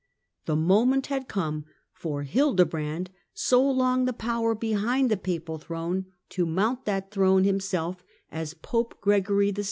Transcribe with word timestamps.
The 0.47 0.55
moment 0.55 1.05
had 1.13 1.27
come 1.27 1.65
for 1.93 2.23
Hildebrand, 2.23 3.11
so 3.35 3.63
long 3.69 4.05
the 4.05 4.13
power 4.13 4.55
behind 4.55 5.11
the 5.11 5.15
papal 5.15 5.59
throne, 5.59 6.07
to 6.29 6.47
mount 6.47 6.85
that 6.85 7.11
throne 7.11 7.43
himself 7.43 8.03
as 8.31 8.55
Pope 8.55 8.99
Gregory 8.99 9.51
YII. 9.53 9.59